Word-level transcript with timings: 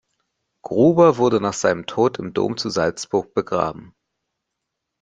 Gruber 0.65 1.17
wurde 1.17 1.39
nach 1.39 1.53
seinem 1.53 1.85
Tod 1.85 2.17
im 2.17 2.33
Dom 2.33 2.57
zu 2.57 2.71
Salzburg 2.71 3.35
begraben. 3.35 3.93